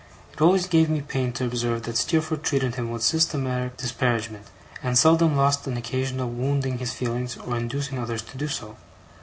It 0.33 0.41
always 0.41 0.65
gave 0.65 0.89
me 0.89 1.01
pain 1.01 1.31
to 1.33 1.45
observe 1.45 1.83
that 1.83 1.95
Steerforth 1.95 2.41
treated 2.41 2.73
him 2.73 2.89
with 2.89 3.03
systematic 3.03 3.77
disparagement, 3.77 4.47
and 4.81 4.97
seldom 4.97 5.35
lost 5.37 5.67
an 5.67 5.77
occasion 5.77 6.19
of 6.19 6.35
wounding 6.35 6.79
his 6.79 6.91
feelings, 6.91 7.37
or 7.37 7.55
inducing 7.55 7.99
others 7.99 8.23
to 8.23 8.35
do 8.35 8.47
so. 8.47 8.77